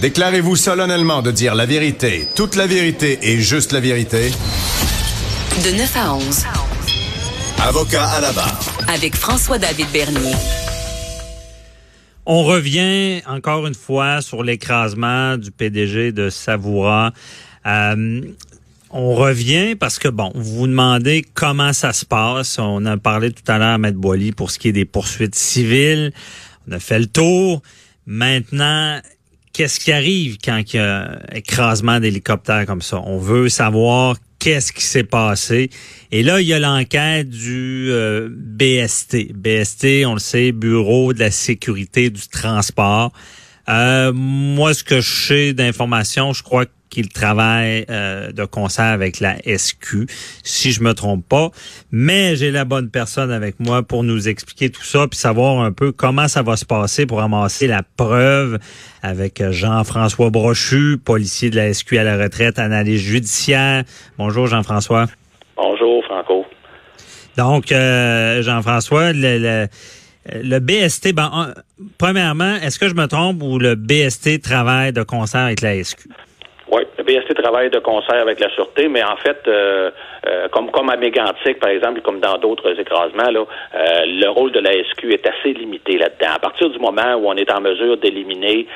Déclarez-vous 0.00 0.56
solennellement 0.56 1.22
de 1.22 1.30
dire 1.30 1.54
la 1.54 1.64
vérité, 1.64 2.28
toute 2.36 2.54
la 2.54 2.66
vérité 2.66 3.18
et 3.22 3.40
juste 3.40 3.72
la 3.72 3.80
vérité. 3.80 4.30
De 5.64 5.74
9 5.74 5.96
à 5.96 6.14
11. 6.14 6.44
Avocat 7.62 8.04
à 8.04 8.20
la 8.20 8.32
barre. 8.32 8.60
Avec 8.88 9.16
François-David 9.16 9.86
Bernier. 9.92 10.34
On 12.26 12.42
revient 12.42 13.22
encore 13.26 13.66
une 13.66 13.74
fois 13.74 14.20
sur 14.20 14.42
l'écrasement 14.42 15.38
du 15.38 15.50
PDG 15.50 16.12
de 16.12 16.28
Savoura. 16.28 17.12
Euh, 17.64 18.20
on 18.90 19.14
revient 19.14 19.76
parce 19.76 19.98
que, 19.98 20.08
bon, 20.08 20.30
vous 20.34 20.56
vous 20.56 20.66
demandez 20.66 21.24
comment 21.32 21.72
ça 21.72 21.94
se 21.94 22.04
passe. 22.04 22.58
On 22.58 22.84
a 22.84 22.98
parlé 22.98 23.32
tout 23.32 23.50
à 23.50 23.56
l'heure 23.56 23.68
à 23.68 23.78
Maître 23.78 23.98
Boily 23.98 24.32
pour 24.32 24.50
ce 24.50 24.58
qui 24.58 24.68
est 24.68 24.72
des 24.72 24.84
poursuites 24.84 25.34
civiles. 25.34 26.12
On 26.68 26.72
a 26.72 26.80
fait 26.80 26.98
le 26.98 27.06
tour. 27.06 27.62
Maintenant, 28.06 29.00
qu'est-ce 29.56 29.80
qui 29.80 29.90
arrive 29.90 30.36
quand 30.44 30.60
il 30.70 30.76
y 30.76 30.78
a 30.78 31.18
écrasement 31.32 31.98
d'hélicoptère 31.98 32.66
comme 32.66 32.82
ça? 32.82 33.00
On 33.06 33.16
veut 33.16 33.48
savoir 33.48 34.16
qu'est-ce 34.38 34.70
qui 34.70 34.84
s'est 34.84 35.02
passé. 35.02 35.70
Et 36.12 36.22
là, 36.22 36.42
il 36.42 36.46
y 36.46 36.52
a 36.52 36.58
l'enquête 36.58 37.30
du 37.30 37.88
euh, 37.90 38.28
BST. 38.30 39.32
BST, 39.32 40.04
on 40.04 40.12
le 40.12 40.20
sait, 40.20 40.52
Bureau 40.52 41.14
de 41.14 41.20
la 41.20 41.30
sécurité 41.30 42.10
du 42.10 42.28
transport. 42.28 43.12
Euh, 43.70 44.12
moi, 44.12 44.74
ce 44.74 44.84
que 44.84 45.00
je 45.00 45.26
sais 45.26 45.52
d'informations, 45.54 46.34
je 46.34 46.42
crois 46.42 46.66
qu'il 46.90 47.08
travaille 47.08 47.84
euh, 47.90 48.32
de 48.32 48.44
concert 48.44 48.84
avec 48.84 49.20
la 49.20 49.36
SQ, 49.44 50.06
si 50.42 50.72
je 50.72 50.82
me 50.82 50.94
trompe 50.94 51.26
pas. 51.28 51.50
Mais 51.90 52.36
j'ai 52.36 52.50
la 52.50 52.64
bonne 52.64 52.90
personne 52.90 53.30
avec 53.30 53.60
moi 53.60 53.82
pour 53.82 54.04
nous 54.04 54.28
expliquer 54.28 54.70
tout 54.70 54.84
ça, 54.84 55.06
puis 55.08 55.18
savoir 55.18 55.60
un 55.60 55.72
peu 55.72 55.92
comment 55.92 56.28
ça 56.28 56.42
va 56.42 56.56
se 56.56 56.64
passer 56.64 57.06
pour 57.06 57.20
amasser 57.20 57.66
la 57.66 57.82
preuve 57.96 58.58
avec 59.02 59.42
Jean-François 59.50 60.30
Brochu, 60.30 60.98
policier 60.98 61.50
de 61.50 61.56
la 61.56 61.72
SQ 61.72 61.94
à 61.94 62.04
la 62.04 62.16
retraite, 62.16 62.58
analyse 62.58 63.00
judiciaire. 63.00 63.84
Bonjour 64.18 64.46
Jean-François. 64.46 65.06
Bonjour 65.56 66.04
Franco. 66.04 66.44
Donc, 67.36 67.70
euh, 67.70 68.42
Jean-François, 68.42 69.12
le, 69.12 69.68
le, 70.42 70.58
BST, 70.58 71.12
ben, 71.12 71.54
premièrement, 71.98 72.56
est-ce 72.56 72.78
que 72.78 72.88
je 72.88 72.94
me 72.94 73.06
trompe 73.06 73.42
ou 73.42 73.58
le 73.58 73.74
BST 73.74 74.40
travaille 74.40 74.92
de 74.92 75.02
concert 75.02 75.42
avec 75.42 75.60
la 75.60 75.82
SQ? 75.82 76.08
BST 77.06 77.34
travaille 77.34 77.70
de 77.70 77.78
concert 77.78 78.20
avec 78.20 78.40
la 78.40 78.50
Sûreté, 78.50 78.88
mais 78.88 79.02
en 79.02 79.16
fait, 79.16 79.38
euh, 79.46 79.90
euh, 80.26 80.48
comme, 80.48 80.70
comme 80.70 80.90
à 80.90 80.96
Mégantic, 80.96 81.60
par 81.60 81.70
exemple, 81.70 82.00
comme 82.00 82.20
dans 82.20 82.36
d'autres 82.38 82.78
écrasements, 82.78 83.30
là, 83.30 83.44
euh, 83.74 84.04
le 84.06 84.28
rôle 84.28 84.50
de 84.52 84.58
la 84.58 84.72
SQ 84.72 85.12
est 85.12 85.26
assez 85.26 85.52
limité 85.52 85.98
là-dedans. 85.98 86.34
À 86.34 86.38
partir 86.38 86.68
du 86.68 86.78
moment 86.78 87.14
où 87.14 87.28
on 87.28 87.34
est 87.36 87.50
en 87.50 87.60
mesure 87.60 87.96
d'éliminer 87.96 88.66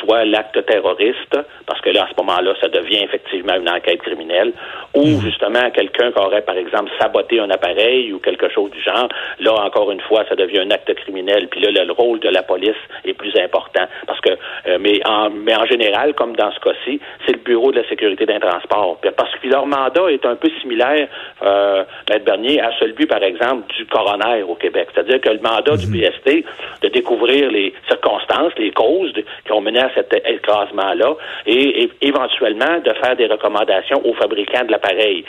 soit 0.00 0.24
l'acte 0.24 0.64
terroriste, 0.66 1.38
parce 1.66 1.80
que 1.80 1.90
là, 1.90 2.04
à 2.04 2.08
ce 2.08 2.22
moment-là, 2.22 2.54
ça 2.60 2.68
devient 2.68 3.04
effectivement 3.04 3.54
une 3.54 3.68
enquête 3.68 4.02
criminelle, 4.02 4.52
ou 4.94 5.06
mhm. 5.06 5.20
justement 5.20 5.70
quelqu'un 5.70 6.10
qui 6.10 6.18
aurait, 6.18 6.42
par 6.42 6.56
exemple, 6.56 6.90
saboté 7.00 7.38
un 7.38 7.50
appareil 7.50 8.12
ou 8.12 8.18
quelque 8.18 8.48
chose 8.48 8.70
du 8.70 8.82
genre, 8.82 9.08
là, 9.40 9.54
encore 9.54 9.90
une 9.92 10.00
fois, 10.00 10.24
ça 10.28 10.34
devient 10.34 10.60
un 10.60 10.70
acte 10.70 10.92
criminel, 10.94 11.48
puis 11.48 11.60
là, 11.60 11.84
le, 11.84 11.92
rôle 11.92 12.18
de 12.20 12.28
la 12.28 12.42
police 12.42 12.76
est 13.04 13.14
plus 13.14 13.34
important. 13.36 13.84
Parce 14.06 14.20
que, 14.20 14.30
mais, 14.78 15.00
en, 15.06 15.30
mais 15.30 15.54
en 15.54 15.64
général, 15.66 16.14
comme 16.14 16.34
dans 16.36 16.50
ce 16.52 16.60
cas-ci, 16.60 17.00
c'est 17.24 17.32
le 17.32 17.38
Bureau 17.38 17.72
de 17.72 17.75
la 17.76 17.88
sécurité 17.88 18.26
d'un 18.26 18.40
transport. 18.40 18.98
Parce 19.16 19.34
que 19.36 19.48
leur 19.48 19.66
mandat 19.66 20.10
est 20.10 20.24
un 20.26 20.36
peu 20.36 20.48
similaire, 20.60 21.08
euh, 21.42 21.84
Maître 22.08 22.24
Bernier, 22.24 22.60
à 22.60 22.70
celui, 22.78 23.06
par 23.06 23.22
exemple, 23.22 23.72
du 23.74 23.86
coroner 23.86 24.42
au 24.42 24.54
Québec. 24.54 24.88
C'est-à-dire 24.94 25.20
que 25.20 25.30
le 25.30 25.40
mandat 25.40 25.76
du 25.76 25.86
BST 25.86 26.26
mhm. 26.26 26.42
de 26.82 26.88
découvrir 26.88 27.50
les 27.50 27.72
circonstances, 27.88 28.52
les 28.58 28.70
causes 28.70 29.12
qui 29.44 29.52
ont 29.52 29.60
mené 29.60 29.80
à 29.80 29.90
cet 29.94 30.12
écrasement-là 30.14 31.14
et, 31.46 31.90
éventuellement 32.00 32.78
de 32.84 32.92
faire 32.94 33.16
des 33.16 33.26
recommandations 33.26 34.04
aux 34.06 34.14
fabricants 34.14 34.64
de 34.64 34.72
l'appareil. 34.72 35.24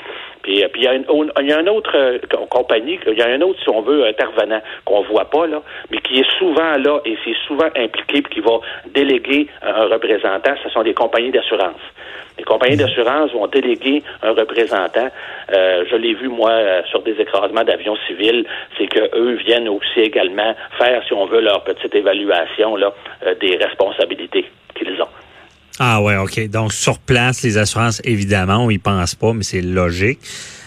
Puis, 0.47 0.63
euh, 0.63 0.69
puis 0.71 0.83
il, 0.83 1.49
y 1.49 1.51
a 1.51 1.73
autre 1.73 1.91
euh, 1.97 2.19
compagnie, 2.49 2.97
il 3.05 3.17
y 3.17 3.21
a 3.21 3.27
un 3.27 3.41
autre, 3.41 3.59
si 3.61 3.69
on 3.69 3.81
veut, 3.81 4.05
intervenant 4.05 4.61
qu'on 4.85 5.01
voit 5.01 5.25
pas, 5.25 5.45
là, 5.45 5.61
mais 5.91 5.97
qui 5.97 6.21
est 6.21 6.37
souvent 6.39 6.77
là 6.77 7.01
et 7.03 7.17
c'est 7.25 7.35
souvent 7.45 7.67
impliqué 7.75 8.21
puis 8.21 8.35
qui 8.35 8.39
va 8.39 8.61
déléguer 8.93 9.47
un 9.61 9.87
représentant, 9.87 10.53
ce 10.63 10.69
sont 10.69 10.83
des 10.83 10.93
compagnies 10.93 11.31
d'assurance. 11.31 11.81
Les 12.37 12.45
compagnies 12.45 12.77
d'assurance 12.77 13.33
vont 13.33 13.47
déléguer 13.47 14.03
un 14.23 14.31
représentant. 14.31 15.09
Euh, 15.51 15.83
je 15.91 15.95
l'ai 15.97 16.13
vu, 16.13 16.29
moi, 16.29 16.53
sur 16.91 17.01
des 17.01 17.19
écrasements 17.19 17.65
d'avions 17.65 17.97
civils, 18.07 18.45
c'est 18.77 18.87
qu'eux 18.87 19.33
viennent 19.45 19.67
aussi 19.67 19.99
également 19.99 20.55
faire, 20.77 21.03
si 21.07 21.13
on 21.13 21.25
veut, 21.25 21.41
leur 21.41 21.65
petite 21.65 21.93
évaluation 21.93 22.77
là, 22.77 22.93
des 23.41 23.57
responsabilités. 23.57 24.45
Ah 25.79 26.01
ouais, 26.01 26.17
OK. 26.17 26.47
Donc, 26.49 26.73
sur 26.73 26.97
place, 26.99 27.43
les 27.43 27.57
assurances, 27.57 28.01
évidemment, 28.03 28.65
on 28.65 28.69
y 28.69 28.79
pense 28.79 29.15
pas, 29.15 29.33
mais 29.33 29.43
c'est 29.43 29.61
logique. 29.61 30.19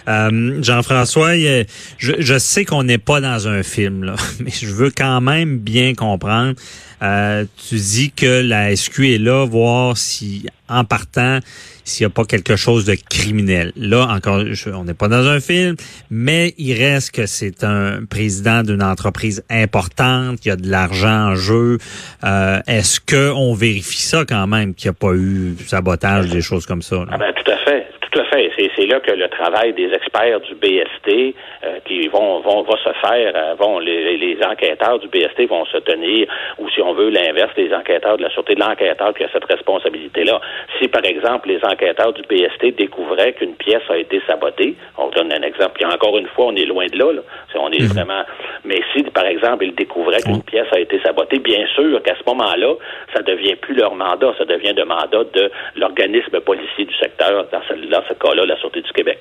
Euh, 0.09 0.63
Jean-François, 0.63 1.37
je, 1.37 1.65
je, 1.99 2.39
sais 2.39 2.65
qu'on 2.65 2.85
n'est 2.85 2.99
pas 2.99 3.21
dans 3.21 3.49
un 3.49 3.63
film, 3.63 4.15
mais 4.41 4.51
je 4.51 4.67
veux 4.67 4.91
quand 4.91 5.21
même 5.21 5.59
bien 5.59 5.95
comprendre. 5.95 6.55
Euh, 7.03 7.45
tu 7.69 7.77
dis 7.77 8.11
que 8.11 8.41
la 8.41 8.75
SQ 8.75 9.01
est 9.15 9.19
là, 9.19 9.45
voir 9.47 9.97
si, 9.97 10.47
en 10.69 10.85
partant, 10.85 11.41
s'il 11.85 12.07
n'y 12.07 12.11
a 12.11 12.15
pas 12.15 12.25
quelque 12.25 12.57
chose 12.57 12.85
de 12.85 12.95
criminel. 12.95 13.73
Là, 13.77 14.07
encore, 14.09 14.43
on 14.75 14.85
n'est 14.85 14.95
pas 14.95 15.09
dans 15.09 15.27
un 15.27 15.41
film, 15.41 15.77
mais 16.11 16.55
il 16.59 16.75
reste 16.75 17.13
que 17.13 17.27
c'est 17.27 17.65
un 17.65 18.05
président 18.05 18.63
d'une 18.63 18.83
entreprise 18.83 19.43
importante, 19.51 20.41
qu'il 20.41 20.51
y 20.51 20.53
a 20.53 20.57
de 20.57 20.69
l'argent 20.69 21.31
en 21.31 21.35
jeu. 21.35 21.79
Euh, 22.25 22.61
Est-ce 22.67 23.01
qu'on 23.01 23.55
vérifie 23.55 24.03
ça 24.03 24.25
quand 24.27 24.47
même, 24.47 24.75
qu'il 24.75 24.89
n'y 24.91 24.97
a 24.97 24.99
pas 24.99 25.15
eu 25.15 25.57
sabotage, 25.67 26.29
des 26.29 26.43
choses 26.43 26.67
comme 26.67 26.83
ça? 26.83 27.05
Ah 27.11 27.19
ben, 27.19 27.33
tout 27.35 27.51
à 27.51 27.57
fait. 27.59 27.87
Tout 28.11 28.21
à 28.21 28.25
fait. 28.25 28.51
C'est 28.77 28.87
là 28.87 28.99
que 29.01 29.13
le 29.13 29.29
travail 29.29 29.73
des 29.73 29.93
experts 29.93 30.41
du 30.41 30.55
BST 30.55 31.35
euh, 31.63 31.79
qui 31.85 32.09
vont, 32.09 32.41
vont 32.41 32.63
va 32.63 32.77
se 32.79 32.93
faire, 33.07 33.33
euh, 33.37 33.55
vont 33.55 33.79
les, 33.79 34.17
les, 34.17 34.37
enquêteurs 34.45 34.99
du 34.99 35.07
BST 35.09 35.49
vont 35.49 35.65
se 35.67 35.77
tenir, 35.79 36.27
ou 36.59 36.69
si 36.71 36.83
on 36.83 36.93
veut 36.93 37.11
l'inverse, 37.11 37.53
les 37.57 37.73
enquêteurs 37.73 38.17
de 38.17 38.23
la 38.23 38.31
sûreté 38.31 38.55
de 38.55 38.61
l'enquêteur 38.61 39.15
qui 39.15 39.23
a 39.23 39.29
cette 39.33 39.45
responsabilité-là. 39.45 40.41
Si 40.81 40.89
par 40.89 41.05
exemple 41.05 41.49
les 41.49 41.61
enquêteurs 41.65 42.13
du 42.13 42.23
BST 42.23 42.77
découvraient 42.77 43.33
qu'une 43.35 43.55
pièce 43.55 43.83
a 43.89 43.97
été 43.97 44.21
sabotée, 44.27 44.75
on 44.99 45.09
donne 45.11 45.33
un 45.33 45.43
exemple. 45.43 45.81
Et 45.81 45.87
encore 45.87 46.19
une 46.19 46.27
fois, 46.29 46.47
on 46.47 46.57
est 46.57 46.67
loin 46.67 46.87
de 46.87 46.99
là. 46.99 47.13
là. 47.13 47.23
On 47.55 47.71
est 47.71 47.81
mhm. 47.81 47.89
vraiment. 47.89 48.23
Mais 48.65 48.81
si 48.93 49.05
par 49.05 49.27
exemple 49.27 49.65
ils 49.65 49.75
découvraient 49.75 50.23
qu'une 50.23 50.43
pièce 50.43 50.67
a 50.73 50.81
été 50.81 51.01
sabotée, 51.01 51.39
bien 51.39 51.65
sûr 51.75 52.03
qu'à 52.03 52.15
ce 52.17 52.29
moment-là, 52.29 52.75
ça 53.15 53.23
devient 53.23 53.55
plus 53.55 53.75
leur 53.75 53.95
mandat, 53.95 54.35
ça 54.37 54.45
devient 54.45 54.75
le 54.77 54.85
mandat 54.85 55.25
de 55.33 55.51
l'organisme 55.77 56.41
policier 56.41 56.87
du 56.87 56.95
secteur 56.97 57.47
dans 57.53 57.63
ce, 57.69 57.75
dans 58.01 58.09
ce 58.09 58.15
cas-là, 58.15 58.47
la 58.47 58.57
Sûreté 58.59 58.83
du 58.83 58.93
Québec. 58.93 59.19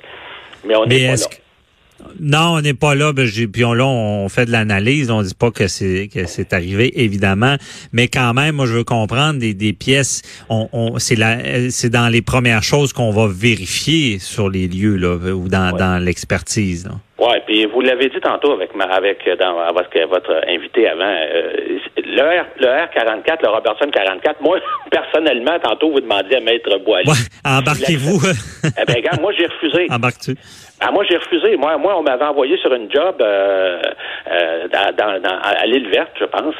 Mais 0.63 0.75
on 0.75 0.85
n'est 0.85 1.07
pas 1.07 1.15
là. 1.15 1.27
Non, 2.19 2.55
on 2.55 2.61
n'est 2.61 2.73
pas 2.73 2.95
là. 2.95 3.13
Ben, 3.13 3.27
puis 3.51 3.65
on, 3.65 3.73
là, 3.73 3.85
on 3.85 4.27
fait 4.29 4.45
de 4.45 4.51
l'analyse. 4.51 5.11
On 5.11 5.21
dit 5.21 5.33
pas 5.33 5.51
que 5.51 5.67
c'est 5.67 6.09
que 6.13 6.25
c'est 6.25 6.53
arrivé, 6.53 7.01
évidemment. 7.01 7.55
Mais 7.93 8.07
quand 8.07 8.33
même, 8.33 8.55
moi, 8.55 8.65
je 8.65 8.73
veux 8.73 8.83
comprendre 8.83 9.39
des, 9.39 9.53
des 9.53 9.73
pièces. 9.73 10.21
On, 10.49 10.69
on 10.73 10.99
c'est 10.99 11.15
la, 11.15 11.69
c'est 11.69 11.89
dans 11.89 12.09
les 12.09 12.21
premières 12.21 12.63
choses 12.63 12.93
qu'on 12.93 13.11
va 13.11 13.27
vérifier 13.27 14.19
sur 14.19 14.49
les 14.49 14.67
lieux 14.67 14.95
là, 14.95 15.15
ou 15.33 15.47
dans, 15.47 15.75
dans 15.75 16.03
l'expertise. 16.03 16.89
Oui, 17.19 17.35
puis 17.45 17.65
vous 17.65 17.81
l'avez 17.81 18.07
dit 18.09 18.19
tantôt 18.21 18.53
avec 18.53 18.73
ma, 18.75 18.85
avec 18.85 19.27
dans 19.39 19.55
votre, 19.73 20.07
votre 20.07 20.41
invité 20.47 20.87
avant. 20.87 21.03
Euh, 21.03 21.79
le, 21.97 22.21
R, 22.21 22.45
le 22.59 22.67
R44, 22.67 23.43
le 23.43 23.49
Robertson 23.49 23.89
44, 23.91 24.41
moi, 24.41 24.57
personnellement, 24.91 25.59
tantôt, 25.61 25.91
vous 25.91 25.99
demandiez 25.99 26.37
à 26.37 26.39
Maître 26.39 26.77
Boilly. 26.85 27.09
Ouais, 27.09 27.15
embarquez-vous. 27.43 28.21
eh 28.63 28.85
bien, 28.85 28.95
regarde, 28.95 29.21
moi, 29.21 29.33
j'ai 29.37 29.47
refusé. 29.47 29.87
Embarque-tu? 29.89 30.35
Ah, 30.81 30.91
moi, 30.91 31.03
j'ai 31.09 31.17
refusé. 31.17 31.57
Moi, 31.57 31.77
moi, 31.77 31.97
on 31.97 32.03
m'avait 32.03 32.23
envoyé 32.25 32.57
sur 32.57 32.73
une 32.73 32.89
job 32.91 33.15
euh, 33.21 33.81
euh, 34.31 34.67
dans, 34.69 35.21
dans, 35.21 35.37
à 35.41 35.65
l'île 35.65 35.89
verte, 35.89 36.11
je 36.17 36.25
pense. 36.25 36.55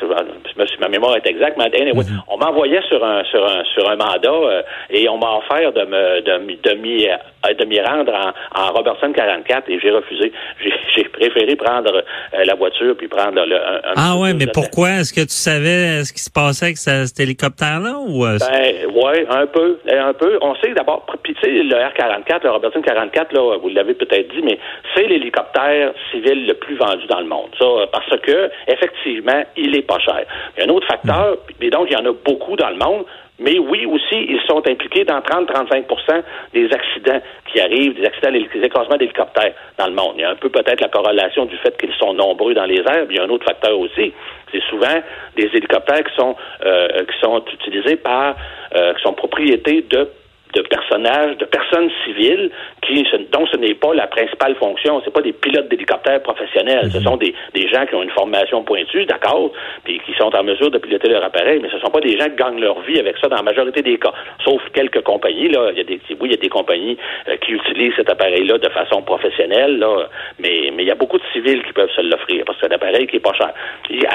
Ma 0.80 0.89
mémoire 0.89 1.16
est 1.16 1.27
exacte, 1.27 1.57
mais 1.57 1.66
anyway, 1.66 2.04
mm-hmm. 2.04 2.24
on 2.27 2.38
m'envoyait 2.38 2.81
sur 2.89 3.04
un 3.04 3.24
sur 3.25 3.45
un 3.45 3.63
sur 3.74 3.89
un 3.89 3.95
mandat 3.95 4.30
euh, 4.30 4.62
et 4.89 5.07
on 5.07 5.18
m'a 5.18 5.38
offert 5.38 5.71
de 5.71 5.86
me 5.86 6.21
de, 6.21 6.69
de 6.69 6.75
m'y 6.75 7.07
de 7.47 7.65
m'y 7.65 7.80
rendre 7.80 8.13
en, 8.13 8.62
en, 8.62 8.71
Robertson 8.74 9.12
44 9.13 9.69
et 9.69 9.80
j'ai 9.80 9.91
refusé. 9.91 10.31
J'ai 10.95 11.03
préféré 11.03 11.56
prendre 11.56 11.95
euh, 11.95 12.44
la 12.45 12.56
voiture 12.56 12.95
puis 12.97 13.07
prendre 13.07 13.45
le, 13.45 13.56
un, 13.56 13.94
Ah 13.95 14.18
ouais, 14.18 14.33
mais 14.33 14.47
pourquoi? 14.47 14.89
Est-ce 14.89 15.13
que 15.13 15.21
tu 15.21 15.30
savais 15.30 16.03
ce 16.03 16.12
qui 16.12 16.19
se 16.19 16.30
passait 16.30 16.65
avec 16.65 16.77
cet 16.77 17.19
hélicoptère-là? 17.19 17.97
ou 18.00 18.25
Ben, 18.25 18.91
ouais, 18.91 19.25
un 19.30 19.45
peu. 19.47 19.80
Un 19.89 20.13
peu. 20.13 20.38
On 20.41 20.56
sait 20.56 20.74
d'abord, 20.74 21.06
puis 21.24 21.33
tu 21.36 21.41
sais, 21.41 21.63
le 21.63 21.75
R-44, 21.75 22.44
le 22.44 22.51
Robertson 22.51 22.81
44, 22.81 23.33
là, 23.33 23.57
vous 23.57 23.69
l'avez 23.69 23.94
peut-être 23.94 24.33
dit, 24.33 24.42
mais 24.44 24.59
c'est 24.95 25.07
l'hélicoptère 25.07 25.94
civil 26.12 26.47
le 26.47 26.53
plus 26.56 26.75
vendu 26.75 27.06
dans 27.07 27.19
le 27.19 27.27
monde. 27.27 27.50
Ça, 27.57 27.65
parce 27.92 28.19
que, 28.21 28.50
effectivement, 28.68 29.44
il 29.56 29.75
est 29.77 29.88
pas 29.88 30.00
cher. 30.00 30.24
Il 30.57 30.62
y 30.62 30.63
a 30.63 30.69
un 30.69 30.74
autre 30.74 30.88
facteur, 30.88 31.33
mm. 31.33 31.63
et 31.63 31.69
donc 31.69 31.88
il 31.89 31.94
y 31.94 31.97
en 31.97 32.06
a 32.06 32.13
beaucoup 32.13 32.56
dans 32.56 32.69
le 32.69 32.77
monde, 32.77 33.06
mais 33.39 33.57
oui, 33.57 33.86
aussi, 33.86 34.25
ils 34.27 34.41
sont 34.47 34.62
impliqués 34.68 35.06
dans 35.06 35.19
30-35% 35.19 36.24
des 36.53 36.65
accidents 36.71 37.21
qui 37.51 37.59
arrivent, 37.59 37.95
des 37.95 38.06
accidents, 38.06 38.31
des 38.31 38.65
écrasements 38.65 38.97
d'hélicoptères 38.97 39.53
dans 39.77 39.88
le 39.88 39.94
monde. 39.94 40.13
Il 40.18 40.21
y 40.21 40.24
a 40.25 40.31
un 40.31 40.36
peu 40.36 40.50
peut-être 40.50 40.81
la 40.81 40.89
corrélation 40.89 41.45
du 41.45 41.56
fait 41.57 41.75
qu'ils 41.77 41.94
sont 41.94 42.13
nombreux 42.13 42.53
dans 42.53 42.65
les 42.65 42.80
airs, 42.80 43.06
il 43.09 43.15
y 43.15 43.19
a 43.19 43.24
un 43.24 43.30
autre 43.30 43.45
facteur 43.45 43.77
aussi. 43.80 44.13
C'est 44.51 44.63
souvent 44.63 45.01
des 45.36 45.45
hélicoptères 45.53 46.03
qui 46.03 46.15
sont 46.15 46.36
euh, 46.65 46.88
qui 47.06 47.19
sont 47.21 47.44
utilisés 47.53 47.95
par 47.95 48.36
euh, 48.75 48.94
qui 48.95 49.01
sont 49.03 49.13
propriétés 49.13 49.85
de 49.89 50.09
de 50.54 50.62
personnages, 50.62 51.38
de 51.38 51.46
personnes 51.46 51.90
civiles 52.06 52.50
qui, 52.81 53.06
dont 53.31 53.46
ce 53.48 53.57
n'est 53.57 53.75
pas 53.75 53.94
la 53.94 54.07
principale 54.07 54.56
fonction. 54.56 55.01
C'est 55.06 55.13
pas 55.13 55.22
des 55.22 55.34
pilotes 55.34 55.69
d'hélicoptères 55.69 56.22
professionnels. 56.24 56.92
Ce 56.92 56.98
mhm. 56.98 57.04
sont 57.04 57.18
des, 57.18 57.36
des 57.54 57.68
gens 57.68 57.86
qui 57.86 57.96
ont 57.96 58.04
une 58.04 58.10
formation 58.12 58.63
pointue, 58.63 59.06
d'accord, 59.06 59.51
puis 59.84 60.01
qui 60.06 60.13
sont 60.13 60.36
en 60.36 60.44
mesure 60.44 60.72
de 60.72 60.80
piloter 60.80 61.10
leur 61.10 61.24
appareil, 61.24 61.60
mais 61.62 61.69
ce 61.69 61.80
sont 61.80 61.92
pas 61.92 62.01
des 62.01 62.18
gens 62.18 62.25
qui 62.25 62.36
gagnent 62.36 62.60
leur 62.60 62.80
vie 62.81 63.00
avec 63.00 63.18
ça 63.18 63.28
dans 63.28 63.36
la 63.36 63.44
majorité 63.44 63.81
des 63.81 63.98
cas. 63.98 64.13
Sauf 64.44 64.62
quelques 64.74 65.01
compagnies, 65.01 65.50
là. 65.50 65.69
Il 65.72 65.78
y 65.78 65.81
a 65.81 65.84
des, 65.84 66.00
oui, 66.10 66.30
il 66.30 66.31
y 66.31 66.34
a 66.34 66.38
des 66.38 66.50
compagnies 66.50 66.98
euh, 67.28 67.38
qui 67.38 67.52
utilisent 67.52 67.94
cet 67.95 68.10
appareil-là 68.10 68.57
de 68.57 68.69
façon 68.69 69.02
professionnelle, 69.02 69.78
là, 69.78 70.10
mais, 70.40 70.69
mais 70.80 70.86
il 70.86 70.88
y 70.88 70.92
a 70.92 70.96
beaucoup 70.96 71.18
de 71.18 71.24
civils 71.34 71.62
qui 71.64 71.74
peuvent 71.74 71.92
se 71.94 72.00
l'offrir 72.00 72.46
parce 72.46 72.58
que 72.58 72.66
c'est 72.66 72.72
un 72.72 72.76
appareil 72.78 73.06
qui 73.06 73.18
est 73.18 73.20
pas 73.20 73.34
cher. 73.34 73.52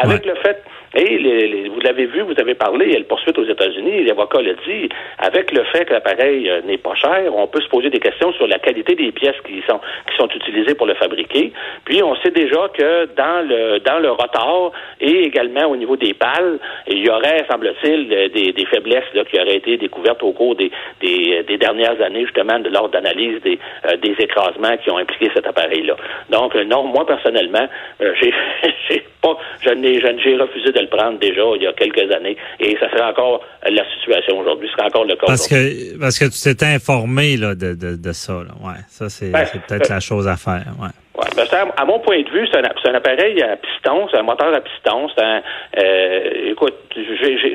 avec 0.02 0.24
le 0.24 0.34
fait 0.36 0.64
et 0.96 1.18
les, 1.18 1.68
vous 1.68 1.80
l'avez 1.80 2.06
vu, 2.06 2.20
vous 2.22 2.38
avez 2.38 2.54
parlé, 2.54 2.86
il 2.86 2.92
y 2.92 2.96
a 2.96 3.00
le 3.00 3.04
poursuite 3.04 3.36
aux 3.36 3.44
États-Unis, 3.44 4.04
l'avocat 4.04 4.40
l'a 4.40 4.54
dit, 4.66 4.88
avec 5.18 5.50
le 5.52 5.64
fait 5.64 5.84
que 5.86 5.92
l'appareil 5.92 6.48
euh, 6.48 6.60
n'est 6.62 6.78
pas 6.78 6.94
cher, 6.94 7.34
on 7.34 7.48
peut 7.48 7.60
se 7.60 7.68
poser 7.68 7.90
des 7.90 7.98
questions 7.98 8.32
sur 8.34 8.46
la 8.46 8.60
qualité 8.60 8.94
des 8.94 9.10
pièces 9.10 9.40
qui 9.44 9.60
sont 9.68 9.80
qui 10.08 10.16
sont 10.16 10.28
utilisées 10.28 10.76
pour 10.76 10.86
le 10.86 10.94
fabriquer. 10.94 11.52
Puis 11.84 12.00
on 12.02 12.14
sait 12.22 12.30
déjà 12.30 12.68
que 12.72 13.06
dans 13.16 13.46
le 13.46 13.80
dans 13.80 13.98
le 13.98 14.10
rotor 14.12 14.72
et 15.00 15.24
également 15.24 15.66
au 15.66 15.76
niveau 15.76 15.96
des 15.96 16.14
pales, 16.14 16.58
il 16.86 17.04
y 17.04 17.10
aurait, 17.10 17.44
semble-t-il, 17.50 18.08
des, 18.08 18.52
des, 18.52 18.66
faiblesses 18.66 19.12
là, 19.14 19.24
qui 19.24 19.40
auraient 19.40 19.56
été 19.56 19.76
découvertes 19.76 20.22
au 20.22 20.32
cours 20.32 20.54
des, 20.54 20.70
des, 21.00 21.33
des 21.54 21.66
dernières 21.66 22.00
années, 22.02 22.24
justement, 22.24 22.58
de 22.58 22.68
l'ordre 22.68 22.90
d'analyse 22.90 23.40
des, 23.42 23.58
euh, 23.86 23.96
des 23.96 24.14
écrasements 24.18 24.76
qui 24.78 24.90
ont 24.90 24.98
impliqué 24.98 25.30
cet 25.34 25.46
appareil-là. 25.46 25.96
Donc, 26.30 26.54
euh, 26.56 26.64
non, 26.64 26.84
moi 26.84 27.06
personnellement, 27.06 27.66
j'ai 28.00 29.04
pas, 29.22 29.36
je 29.62 29.70
n'ai 29.70 30.00
j'ai 30.00 30.36
refusé 30.36 30.72
de 30.72 30.86
prendre 30.86 31.18
déjà 31.18 31.42
il 31.56 31.62
y 31.62 31.66
a 31.66 31.72
quelques 31.72 32.10
années. 32.12 32.36
Et 32.60 32.76
ça 32.78 32.90
serait 32.90 33.08
encore 33.08 33.40
la 33.68 33.84
situation 33.94 34.38
aujourd'hui. 34.38 34.68
Ce 34.68 34.74
serait 34.74 34.86
encore 34.86 35.04
le 35.04 35.14
cas. 35.14 35.26
Parce 35.26 35.48
que, 35.48 35.98
parce 35.98 36.18
que 36.18 36.24
tu 36.26 36.40
t'étais 36.42 36.74
informé 36.74 37.36
là, 37.36 37.54
de, 37.54 37.74
de, 37.74 37.96
de 37.96 38.12
ça. 38.12 38.32
Là. 38.32 38.54
Ouais, 38.62 38.80
ça, 38.88 39.08
c'est 39.08 39.30
ben, 39.30 39.44
peut-être 39.66 39.88
la 39.88 40.00
chose 40.00 40.26
à 40.28 40.36
faire. 40.36 40.66
Ouais. 40.80 40.88
Ouais, 41.16 41.28
ben 41.36 41.46
à 41.76 41.84
mon 41.84 42.00
point 42.00 42.22
de 42.22 42.28
vue, 42.28 42.48
c'est 42.50 42.58
un, 42.58 42.62
un, 42.64 42.94
appareil 42.94 43.40
à 43.40 43.56
piston, 43.56 44.08
c'est 44.10 44.18
un 44.18 44.24
moteur 44.24 44.52
à 44.52 44.60
piston. 44.60 45.08
C'est 45.14 45.22
un, 45.22 45.42
euh, 45.78 46.50
écoute, 46.50 46.74
j'ai, 46.96 47.54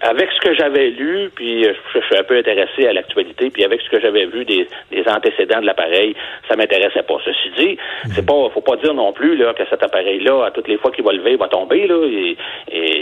avec 0.00 0.30
ce 0.30 0.40
que 0.40 0.54
j'avais 0.54 0.90
lu, 0.90 1.30
puis 1.34 1.64
je, 1.64 1.70
je, 1.94 2.04
suis 2.04 2.16
un 2.16 2.22
peu 2.22 2.36
intéressé 2.36 2.86
à 2.86 2.92
l'actualité, 2.92 3.50
puis 3.50 3.64
avec 3.64 3.80
ce 3.80 3.90
que 3.90 4.00
j'avais 4.00 4.26
vu 4.26 4.44
des, 4.44 4.68
des, 4.90 5.04
antécédents 5.08 5.60
de 5.60 5.66
l'appareil, 5.66 6.14
ça 6.48 6.56
m'intéressait 6.56 7.02
pas. 7.02 7.16
Ceci 7.24 7.50
dit, 7.58 7.78
c'est 8.14 8.24
pas, 8.24 8.48
faut 8.54 8.60
pas 8.60 8.76
dire 8.76 8.94
non 8.94 9.12
plus 9.12 9.36
là 9.36 9.52
que 9.54 9.64
cet 9.68 9.82
appareil-là, 9.82 10.46
à 10.46 10.50
toutes 10.50 10.68
les 10.68 10.78
fois 10.78 10.90
qu'il 10.92 11.04
va 11.04 11.12
lever, 11.12 11.32
il 11.32 11.38
va 11.38 11.48
tomber 11.48 11.86
là. 11.86 12.06
Et, 12.06 12.36
et 12.70 13.01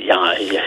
il 0.00 0.06
y, 0.06 0.10
a, 0.10 0.18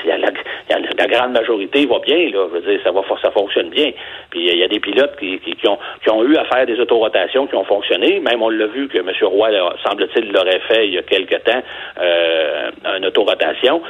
y 0.06 0.12
a 0.12 0.18
la, 0.18 0.32
y 0.70 0.74
a 0.74 0.80
la 0.98 1.08
grande 1.08 1.32
majorité 1.34 1.86
va 1.86 2.00
bien 2.00 2.30
là. 2.32 2.48
Je 2.50 2.60
veux 2.60 2.62
dire, 2.62 2.80
ça 2.84 2.92
va, 2.92 3.02
ça 3.22 3.32
fonctionne 3.32 3.70
bien. 3.70 3.92
Puis 4.30 4.48
il 4.48 4.58
y 4.58 4.64
a 4.64 4.68
des 4.68 4.80
pilotes 4.80 5.16
qui, 5.20 5.40
qui, 5.40 5.56
qui, 5.56 5.68
ont, 5.68 5.78
qui 6.04 6.10
ont 6.10 6.24
eu 6.24 6.36
à 6.38 6.46
faire 6.46 6.66
des 6.66 6.80
autorotations 6.80 7.48
qui 7.48 7.56
ont 7.56 7.66
fonctionné. 7.66 8.20
Même 8.20 8.42
on 8.42 8.50
l'a 8.50 8.68
vu 8.68 8.88
que 8.88 8.98
M. 8.98 9.12
Roy, 9.22 9.50
semble-t-il, 9.86 10.32
l'aurait 10.32 10.62
fait 10.68 10.88
il 10.88 10.94
y 10.94 10.98
a 10.98 11.04
quelque 11.04 11.36
temps, 11.36 11.64
euh, 12.02 12.72
une 12.98 13.06
autorotation. 13.06 13.82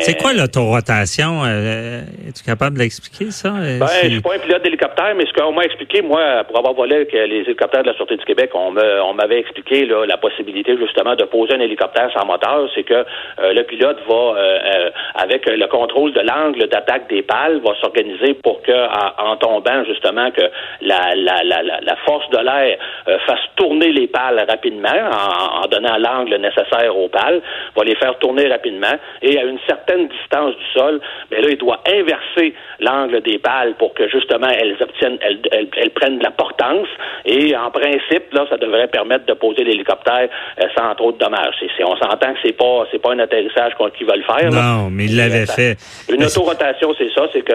C'est 0.00 0.20
quoi 0.20 0.32
l'autorotation? 0.32 1.42
Euh, 1.44 2.00
Es-tu 2.28 2.44
capable 2.44 2.76
de 2.76 2.82
l'expliquer, 2.82 3.30
ça? 3.30 3.48
Euh, 3.48 3.78
ben, 3.78 3.86
je 4.02 4.08
suis 4.08 4.20
pas 4.20 4.34
un 4.34 4.38
pilote 4.38 4.62
d'hélicoptère, 4.62 5.14
mais 5.16 5.24
ce 5.26 5.32
qu'on 5.32 5.52
m'a 5.52 5.64
expliqué, 5.64 6.02
moi, 6.02 6.44
pour 6.44 6.58
avoir 6.58 6.74
volé 6.74 6.96
avec 6.96 7.12
les 7.12 7.42
hélicoptères 7.46 7.82
de 7.82 7.88
la 7.88 7.94
Sûreté 7.94 8.16
du 8.16 8.24
Québec, 8.24 8.50
on 8.54 8.72
m'avait 9.14 9.38
expliqué 9.38 9.86
là, 9.86 10.04
la 10.06 10.16
possibilité, 10.16 10.76
justement, 10.76 11.14
de 11.14 11.24
poser 11.24 11.54
un 11.54 11.60
hélicoptère 11.60 12.10
sans 12.12 12.26
moteur. 12.26 12.68
C'est 12.74 12.82
que 12.82 12.94
euh, 12.94 13.52
le 13.52 13.62
pilote 13.64 13.98
va, 14.08 14.14
euh, 14.14 14.87
avec 15.14 15.46
le 15.46 15.66
contrôle 15.66 16.12
de 16.12 16.20
l'angle 16.20 16.66
d'attaque 16.68 17.08
des 17.08 17.22
pales, 17.22 17.60
va 17.60 17.74
s'organiser 17.80 18.34
pour 18.34 18.62
que, 18.62 18.72
en, 18.72 19.36
tombant, 19.36 19.84
justement, 19.84 20.30
que 20.30 20.42
la, 20.82 21.14
la, 21.14 21.42
la, 21.44 21.62
la 21.62 21.96
force 22.06 22.28
de 22.30 22.38
l'air 22.38 22.78
fasse 23.26 23.40
tourner 23.56 23.92
les 23.92 24.06
pales 24.06 24.44
rapidement, 24.48 24.88
en, 24.88 25.64
en 25.64 25.68
donnant 25.68 25.96
l'angle 25.98 26.36
nécessaire 26.36 26.96
aux 26.96 27.08
pales, 27.08 27.40
va 27.76 27.84
les 27.84 27.96
faire 27.96 28.18
tourner 28.18 28.48
rapidement, 28.48 28.96
et 29.22 29.38
à 29.38 29.44
une 29.44 29.58
certaine 29.66 30.08
distance 30.08 30.54
du 30.56 30.64
sol, 30.74 31.00
mais 31.30 31.40
là, 31.40 31.48
il 31.50 31.58
doit 31.58 31.80
inverser 31.88 32.54
l'angle 32.80 33.20
des 33.22 33.38
pales 33.38 33.74
pour 33.78 33.94
que 33.94 34.08
justement 34.08 34.48
elles 34.48 34.76
obtiennent, 34.80 35.18
elles, 35.20 35.40
elles, 35.52 35.90
prennent 35.90 36.18
de 36.18 36.24
la 36.24 36.30
portance. 36.30 36.88
Et 37.24 37.56
en 37.56 37.70
principe, 37.70 38.32
là, 38.32 38.46
ça 38.48 38.56
devrait 38.56 38.88
permettre 38.88 39.26
de 39.26 39.34
poser 39.34 39.64
l'hélicoptère 39.64 40.28
euh, 40.60 40.66
sans 40.76 40.94
trop 40.94 41.12
de 41.12 41.18
dommages. 41.18 41.54
C'est, 41.58 41.84
on 41.84 41.96
s'entend 41.96 42.32
que 42.34 42.38
c'est 42.44 42.56
pas, 42.56 42.86
c'est 42.90 43.00
pas 43.00 43.12
un 43.12 43.18
atterrissage 43.18 43.72
qu'ils 43.96 44.06
veulent 44.06 44.24
faire. 44.24 44.50
Non, 44.78 44.90
mais 44.90 45.06
ils 45.06 45.16
l'avaient 45.16 45.46
fait. 45.46 45.76
Une 46.12 46.24
autorotation, 46.24 46.94
c'est 46.96 47.12
ça, 47.14 47.26
c'est 47.32 47.42
que 47.42 47.52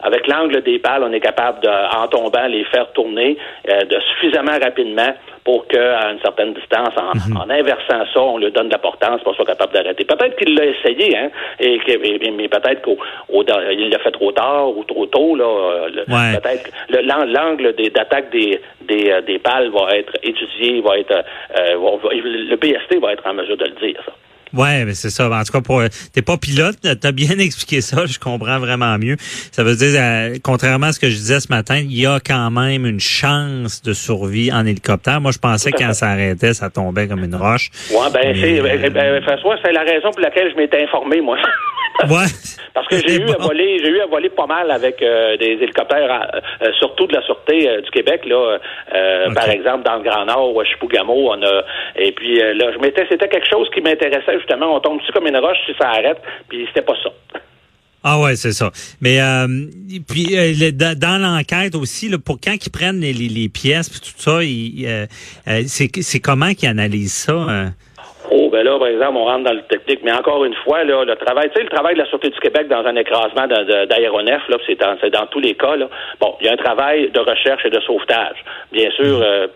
avec 0.00 0.26
l'angle 0.26 0.62
des 0.62 0.78
pales, 0.78 1.02
on 1.02 1.12
est 1.12 1.20
capable 1.20 1.60
de, 1.60 1.68
en 1.68 2.06
tombant, 2.08 2.46
les 2.46 2.64
faire 2.64 2.90
tourner 2.92 3.36
euh, 3.68 3.80
de 3.84 3.98
suffisamment 4.12 4.58
rapidement 4.62 5.14
pour 5.44 5.66
qu'à 5.66 6.10
une 6.10 6.20
certaine 6.20 6.54
distance, 6.54 6.94
mhm. 6.96 7.36
en, 7.36 7.50
inversant 7.50 8.04
ça, 8.12 8.20
on 8.20 8.38
lui 8.38 8.50
donne 8.50 8.68
de 8.68 8.72
la 8.72 8.78
portance 8.78 9.22
pour 9.22 9.34
soit 9.34 9.44
capable 9.44 9.74
d'arrêter. 9.74 10.04
Peut-être 10.04 10.36
qu'il 10.36 10.54
l'a 10.54 10.64
essayé, 10.64 11.16
hein, 11.16 11.28
et, 11.60 11.78
mais 12.32 12.48
peut-être 12.48 12.82
qu'il 12.82 13.90
l'a 13.90 13.98
fait 13.98 14.10
trop 14.10 14.32
tard 14.32 14.68
ou 14.68 14.84
trop 14.84 15.06
tôt. 15.06 15.36
Là, 15.36 15.86
Peut-être 16.40 16.70
l'angle 16.88 17.74
d'attaque 17.94 18.30
des, 18.30 18.60
des, 18.82 19.10
euh, 19.10 19.20
des 19.20 19.38
pales 19.38 19.70
va 19.70 19.96
être 19.96 20.14
étudié, 20.22 20.80
va 20.80 20.98
être 20.98 21.24
euh, 21.58 21.76
le 22.12 22.56
BST 22.56 23.00
va 23.00 23.12
être 23.12 23.26
en 23.26 23.34
mesure 23.34 23.56
de 23.56 23.64
le 23.64 23.86
dire, 23.86 24.00
ça. 24.04 24.12
Ouais, 24.54 24.84
mais 24.84 24.94
c'est 24.94 25.10
ça. 25.10 25.28
En 25.28 25.42
tout 25.42 25.52
cas, 25.52 25.60
pour 25.60 25.82
t'es 26.12 26.22
pas 26.22 26.36
pilote, 26.36 26.76
t'as 27.00 27.12
bien 27.12 27.30
expliqué 27.38 27.80
ça. 27.80 28.06
Je 28.06 28.18
comprends 28.18 28.58
vraiment 28.58 28.96
mieux. 28.98 29.16
Ça 29.52 29.64
veut 29.64 29.76
dire, 29.76 30.00
euh, 30.00 30.36
contrairement 30.42 30.86
à 30.86 30.92
ce 30.92 31.00
que 31.00 31.08
je 31.08 31.16
disais 31.16 31.40
ce 31.40 31.48
matin, 31.48 31.76
il 31.76 31.98
y 31.98 32.06
a 32.06 32.20
quand 32.20 32.50
même 32.50 32.86
une 32.86 33.00
chance 33.00 33.82
de 33.82 33.92
survie 33.92 34.52
en 34.52 34.66
hélicoptère. 34.66 35.20
Moi, 35.20 35.32
je 35.32 35.38
pensais 35.38 35.72
que 35.72 35.78
quand 35.78 35.92
ça 35.92 36.08
arrêtait, 36.08 36.54
ça 36.54 36.70
tombait 36.70 37.08
comme 37.08 37.24
une 37.24 37.34
roche. 37.34 37.70
Ouais, 37.90 38.10
ben 38.12 38.36
c'est, 38.40 38.60
ben, 38.60 38.92
ben, 38.92 39.22
François, 39.22 39.56
c'est 39.64 39.72
la 39.72 39.82
raison 39.82 40.10
pour 40.10 40.20
laquelle 40.20 40.50
je 40.50 40.56
m'étais 40.56 40.82
informé, 40.82 41.20
moi. 41.20 41.38
Ouais. 42.02 42.26
Parce 42.74 42.88
que 42.88 42.96
j'ai 42.96 43.20
eu 43.20 43.30
à 43.30 43.36
voler, 43.36 43.78
j'ai 43.82 43.88
eu 43.88 44.00
à 44.00 44.06
voler 44.06 44.28
pas 44.28 44.46
mal 44.46 44.70
avec 44.70 45.00
euh, 45.00 45.36
des 45.36 45.58
hélicoptères, 45.62 46.30
euh, 46.60 46.72
surtout 46.78 47.06
de 47.06 47.14
la 47.14 47.22
sûreté 47.22 47.80
du 47.82 47.90
Québec 47.90 48.26
là. 48.26 48.58
Par 49.34 49.48
exemple, 49.48 49.84
dans 49.84 49.96
le 49.96 50.02
Grand 50.02 50.24
Nord, 50.24 50.60
à 50.60 50.64
Chipougamau, 50.64 51.30
on 51.30 51.42
a. 51.42 51.62
Et 51.96 52.12
puis 52.12 52.38
là, 52.38 52.72
je 52.72 52.78
m'étais, 52.78 53.06
c'était 53.08 53.28
quelque 53.28 53.48
chose 53.48 53.68
qui 53.72 53.80
m'intéressait 53.80 54.38
justement. 54.38 54.74
On 54.74 54.80
tombe 54.80 55.00
dessus 55.00 55.12
comme 55.12 55.26
une 55.26 55.36
roche 55.36 55.58
si 55.66 55.72
ça 55.78 55.88
arrête. 55.88 56.18
Puis 56.48 56.66
c'était 56.68 56.82
pas 56.82 56.96
ça. 57.02 57.10
Ah 58.06 58.20
ouais, 58.20 58.36
c'est 58.36 58.52
ça. 58.52 58.70
Mais 59.00 59.18
euh, 59.22 59.48
puis 60.06 60.36
euh, 60.36 60.70
dans 60.72 61.18
l'enquête 61.18 61.74
aussi, 61.74 62.10
là, 62.10 62.18
pour 62.18 62.38
quand 62.38 62.54
ils 62.54 62.70
prennent 62.70 63.00
les, 63.00 63.14
les, 63.14 63.48
pièces 63.48 63.88
puis 63.88 63.98
tout 64.00 64.12
ça, 64.18 64.40
euh, 64.40 65.06
euh, 65.48 65.62
c'est 65.66 65.90
c'est 66.02 66.20
comment 66.20 66.52
qu'ils 66.52 66.68
analysent 66.68 67.14
ça? 67.14 67.72
Ben 68.54 68.62
là, 68.62 68.78
par 68.78 68.86
exemple, 68.86 69.16
on 69.16 69.24
rentre 69.24 69.42
dans 69.42 69.52
le 69.52 69.62
technique, 69.62 69.98
mais 70.04 70.12
encore 70.12 70.44
une 70.44 70.54
fois, 70.54 70.84
là, 70.84 71.04
le 71.04 71.16
travail, 71.16 71.50
tu 71.50 71.56
sais, 71.56 71.64
le 71.64 71.70
travail 71.70 71.94
de 71.94 71.98
la 71.98 72.06
Sûreté 72.06 72.30
du 72.30 72.38
Québec 72.38 72.68
dans 72.68 72.86
un 72.86 72.94
écrasement 72.94 73.48
d'aéronef, 73.48 74.42
là, 74.48 74.56
c'est 74.64 74.78
dans, 74.78 75.26
tous 75.26 75.40
les 75.40 75.54
cas, 75.54 75.74
là. 75.74 75.88
Bon, 76.20 76.36
il 76.40 76.46
y 76.46 76.48
a 76.48 76.52
un 76.52 76.56
travail 76.56 77.10
de 77.10 77.18
recherche 77.18 77.66
et 77.66 77.70
de 77.70 77.80
sauvetage. 77.80 78.36
Bien 78.70 78.92
sûr, 78.92 79.20
euh, 79.20 79.48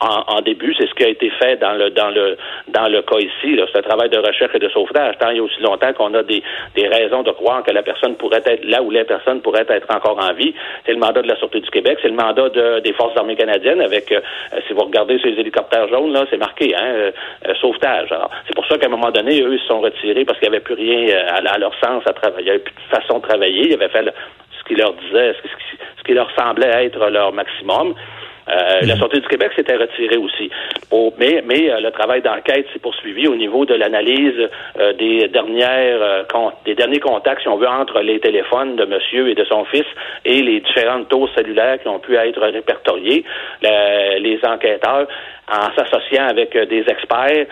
en, 0.00 0.40
début, 0.40 0.74
c'est 0.76 0.88
ce 0.88 0.94
qui 0.94 1.04
a 1.04 1.08
été 1.08 1.30
fait 1.30 1.54
dans 1.60 1.74
le 1.74 1.90
dans 1.90 2.10
le 2.10 2.36
dans 2.66 2.88
le 2.88 3.02
cas 3.02 3.18
ici. 3.18 3.60
C'est 3.72 3.78
un 3.78 3.82
travail 3.82 4.10
de 4.10 4.18
recherche 4.18 4.56
et 4.56 4.58
de 4.58 4.68
sauvetage. 4.70 5.18
Tant 5.20 5.30
il 5.30 5.36
y 5.36 5.40
a 5.40 5.44
aussi 5.44 5.60
longtemps 5.60 5.92
qu'on 5.92 6.12
a 6.14 6.24
des, 6.24 6.42
des 6.74 6.88
raisons 6.88 7.22
de 7.22 7.30
croire 7.30 7.62
que 7.62 7.70
la 7.70 7.84
personne 7.84 8.16
pourrait 8.16 8.42
être 8.44 8.64
là 8.64 8.82
où 8.82 8.90
la 8.90 9.04
personne 9.04 9.40
pourrait 9.40 9.66
être 9.68 9.86
encore 9.94 10.18
en 10.18 10.32
vie. 10.32 10.52
C'est 10.84 10.94
le 10.94 10.98
mandat 10.98 11.22
de 11.22 11.28
la 11.28 11.36
Sûreté 11.36 11.60
du 11.60 11.70
Québec, 11.70 11.98
c'est 12.02 12.08
le 12.08 12.16
mandat 12.16 12.48
de, 12.48 12.80
des 12.80 12.92
Forces 12.92 13.16
armées 13.16 13.36
canadiennes 13.36 13.82
avec, 13.82 14.10
euh, 14.10 14.20
si 14.66 14.72
vous 14.72 14.82
regardez 14.82 15.20
ces 15.20 15.28
hélicoptères 15.28 15.86
jaunes, 15.86 16.12
là, 16.12 16.24
c'est 16.28 16.38
marqué, 16.38 16.74
hein, 16.74 17.12
euh, 17.46 17.54
sauvetage. 17.60 18.12
C'est 18.46 18.54
pour 18.54 18.66
ça 18.66 18.78
qu'à 18.78 18.86
un 18.86 18.90
moment 18.90 19.10
donné, 19.10 19.40
eux, 19.42 19.54
ils 19.54 19.60
se 19.60 19.66
sont 19.66 19.80
retirés 19.80 20.24
parce 20.24 20.38
qu'il 20.38 20.48
n'y 20.48 20.56
avait 20.56 20.64
plus 20.64 20.74
rien 20.74 21.08
euh, 21.08 21.46
à, 21.46 21.58
leur 21.58 21.72
sens 21.82 22.02
à 22.06 22.12
travailler. 22.12 22.40
Il 22.40 22.44
n'y 22.44 22.50
avait 22.50 22.58
plus 22.60 22.74
de 22.74 22.96
façon 22.96 23.18
de 23.18 23.22
travailler. 23.26 23.68
Ils 23.68 23.74
avaient 23.74 23.88
fait 23.88 24.04
ce 24.58 24.64
qu'ils 24.64 24.78
leur 24.78 24.94
disaient, 24.94 25.34
ce, 25.42 25.48
ce 25.98 26.02
qui 26.04 26.14
leur 26.14 26.30
semblait 26.38 26.86
être 26.86 27.08
leur 27.10 27.32
maximum. 27.32 27.94
Euh, 28.48 28.80
La 28.82 28.96
Sûreté 28.96 29.20
du 29.20 29.28
Québec 29.28 29.52
s'était 29.54 29.76
retirée 29.76 30.16
aussi. 30.16 30.50
mais 31.18 31.42
mais 31.44 31.70
euh, 31.70 31.80
le 31.80 31.90
travail 31.90 32.22
d'enquête 32.22 32.66
s'est 32.72 32.78
poursuivi 32.78 33.28
au 33.28 33.36
niveau 33.36 33.64
de 33.64 33.74
l'analyse 33.74 34.48
euh, 34.78 34.92
des 34.94 35.28
dernières 35.28 36.02
euh, 36.02 36.22
des 36.64 36.74
derniers 36.74 37.00
contacts, 37.00 37.42
si 37.42 37.48
on 37.48 37.56
veut, 37.56 37.68
entre 37.68 38.00
les 38.00 38.18
téléphones 38.20 38.76
de 38.76 38.84
monsieur 38.84 39.28
et 39.28 39.34
de 39.34 39.44
son 39.44 39.64
fils 39.66 39.86
et 40.24 40.42
les 40.42 40.60
différentes 40.60 41.08
tours 41.08 41.28
cellulaires 41.34 41.80
qui 41.80 41.88
ont 41.88 41.98
pu 41.98 42.16
être 42.16 42.40
répertoriées. 42.40 43.24
les 43.62 44.40
enquêteurs, 44.44 45.06
en 45.50 45.74
s'associant 45.76 46.26
avec 46.28 46.56
des 46.56 46.84
experts 46.88 47.46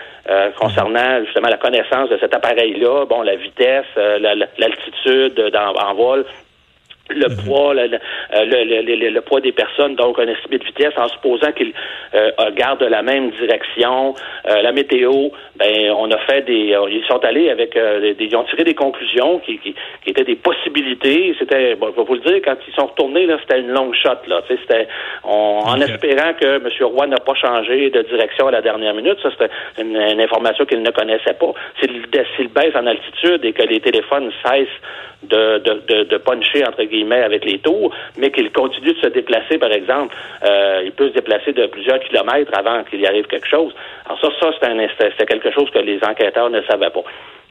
concernant 0.59 1.23
justement 1.25 1.49
la 1.49 1.57
connaissance 1.57 2.09
de 2.09 2.17
cet 2.17 2.33
appareil-là, 2.33 3.05
bon, 3.05 3.21
la 3.21 3.35
vitesse, 3.35 3.85
l'altitude 4.57 5.51
en 5.55 5.93
vol, 5.93 6.25
le 7.15 7.29
mhm. 7.29 7.45
poids, 7.45 7.73
le, 7.73 7.87
le, 7.87 9.09
le, 9.09 9.21
poids 9.21 9.41
des 9.41 9.51
personnes, 9.51 9.95
donc 9.95 10.19
un 10.19 10.27
estimé 10.27 10.57
de 10.57 10.65
vitesse, 10.65 10.93
en 10.97 11.07
supposant 11.09 11.51
qu'ils 11.51 11.73
euh, 12.13 12.31
gardent 12.55 12.83
la 12.83 13.01
même 13.01 13.31
direction. 13.31 14.15
Euh, 14.49 14.61
la 14.61 14.71
météo, 14.71 15.29
ben 15.57 15.91
on 15.97 16.09
a 16.11 16.17
fait 16.19 16.41
des, 16.43 16.73
euh, 16.73 16.89
ils 16.89 17.03
sont 17.07 17.23
allés 17.23 17.49
avec, 17.49 17.73
des, 17.73 18.15
ils 18.19 18.35
ont 18.35 18.43
tiré 18.45 18.63
des 18.63 18.75
conclusions 18.75 19.39
qui, 19.39 19.57
qui, 19.59 19.75
qui 20.03 20.09
étaient 20.09 20.23
des 20.23 20.35
possibilités. 20.35 21.35
C'était, 21.39 21.75
bon, 21.75 21.87
je 21.91 22.01
vais 22.01 22.07
vous 22.07 22.15
le 22.15 22.19
dire, 22.21 22.41
quand 22.43 22.55
ils 22.67 22.73
sont 22.73 22.87
retournés 22.87 23.25
là, 23.25 23.37
c'était 23.41 23.59
une 23.59 23.71
longue 23.71 23.95
shot 23.95 24.27
là. 24.27 24.41
C'était, 24.47 24.87
en 25.23 25.79
espérant 25.79 26.33
que 26.33 26.57
M. 26.57 26.67
Roy 26.81 27.07
n'a 27.07 27.17
pas 27.17 27.35
changé 27.35 27.89
de 27.89 28.01
direction 28.03 28.47
à 28.47 28.51
la 28.51 28.61
dernière 28.61 28.93
minute. 28.93 29.17
Ça 29.21 29.29
c'était 29.31 29.51
une, 29.81 29.97
information 30.21 30.65
qu'il 30.65 30.81
ne 30.81 30.91
connaissait 30.91 31.33
pas. 31.33 31.53
S'il 31.81 32.47
baisse 32.49 32.75
en 32.75 32.85
altitude 32.85 33.43
et 33.43 33.53
que 33.53 33.63
les 33.63 33.79
téléphones 33.79 34.31
cessent 34.43 34.67
de, 35.23 35.59
de, 35.59 36.03
de, 36.03 36.17
puncher, 36.17 36.65
entre 36.65 36.83
guillemets, 36.83 37.00
avec 37.09 37.45
les 37.45 37.59
tours, 37.59 37.93
mais 38.17 38.31
qu'il 38.31 38.51
continue 38.51 38.93
de 38.93 38.99
se 38.99 39.07
déplacer, 39.07 39.57
par 39.57 39.71
exemple. 39.71 40.15
Euh, 40.43 40.81
il 40.85 40.91
peut 40.91 41.09
se 41.09 41.13
déplacer 41.13 41.53
de 41.53 41.67
plusieurs 41.67 41.99
kilomètres 41.99 42.51
avant 42.57 42.83
qu'il 42.83 43.01
y 43.01 43.07
arrive 43.07 43.27
quelque 43.27 43.47
chose. 43.47 43.73
Alors 44.05 44.19
ça, 44.21 44.29
ça, 44.39 44.51
c'est 45.17 45.25
quelque 45.25 45.51
chose 45.51 45.69
que 45.71 45.79
les 45.79 45.99
enquêteurs 46.03 46.49
ne 46.49 46.61
savaient 46.63 46.89
pas. 46.89 47.03